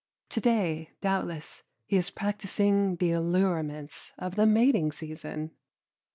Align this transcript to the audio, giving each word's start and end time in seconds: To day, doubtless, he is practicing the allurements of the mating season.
To 0.29 0.41
day, 0.41 0.89
doubtless, 1.01 1.61
he 1.85 1.95
is 1.95 2.09
practicing 2.09 2.95
the 2.95 3.11
allurements 3.11 4.13
of 4.17 4.33
the 4.33 4.47
mating 4.47 4.91
season. 4.91 5.51